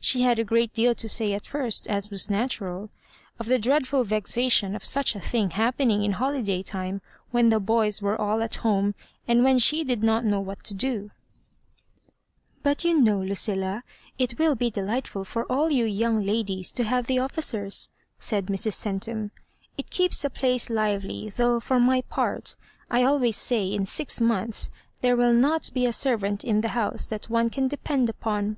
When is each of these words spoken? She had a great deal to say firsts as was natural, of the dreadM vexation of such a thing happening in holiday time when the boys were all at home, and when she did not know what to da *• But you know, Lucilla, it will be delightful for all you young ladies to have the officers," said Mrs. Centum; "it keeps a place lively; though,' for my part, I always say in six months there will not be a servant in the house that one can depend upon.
She 0.00 0.22
had 0.22 0.40
a 0.40 0.44
great 0.44 0.72
deal 0.72 0.92
to 0.96 1.08
say 1.08 1.38
firsts 1.38 1.86
as 1.86 2.10
was 2.10 2.28
natural, 2.28 2.90
of 3.38 3.46
the 3.46 3.60
dreadM 3.60 4.04
vexation 4.04 4.74
of 4.74 4.84
such 4.84 5.14
a 5.14 5.20
thing 5.20 5.50
happening 5.50 6.02
in 6.02 6.14
holiday 6.14 6.64
time 6.64 7.00
when 7.30 7.50
the 7.50 7.60
boys 7.60 8.02
were 8.02 8.20
all 8.20 8.42
at 8.42 8.56
home, 8.66 8.96
and 9.28 9.44
when 9.44 9.56
she 9.58 9.84
did 9.84 10.02
not 10.02 10.24
know 10.24 10.40
what 10.40 10.64
to 10.64 10.74
da 10.74 10.88
*• 11.02 11.10
But 12.64 12.82
you 12.82 13.00
know, 13.00 13.20
Lucilla, 13.20 13.84
it 14.18 14.36
will 14.36 14.56
be 14.56 14.68
delightful 14.68 15.22
for 15.22 15.44
all 15.44 15.70
you 15.70 15.84
young 15.84 16.26
ladies 16.26 16.72
to 16.72 16.82
have 16.82 17.06
the 17.06 17.20
officers," 17.20 17.88
said 18.18 18.46
Mrs. 18.46 18.72
Centum; 18.74 19.30
"it 19.76 19.90
keeps 19.90 20.24
a 20.24 20.28
place 20.30 20.68
lively; 20.68 21.30
though,' 21.30 21.60
for 21.60 21.78
my 21.78 22.00
part, 22.00 22.56
I 22.90 23.04
always 23.04 23.36
say 23.36 23.68
in 23.72 23.86
six 23.86 24.20
months 24.20 24.70
there 25.02 25.14
will 25.16 25.32
not 25.34 25.70
be 25.72 25.86
a 25.86 25.92
servant 25.92 26.42
in 26.42 26.62
the 26.62 26.70
house 26.70 27.06
that 27.06 27.30
one 27.30 27.48
can 27.48 27.68
depend 27.68 28.08
upon. 28.10 28.56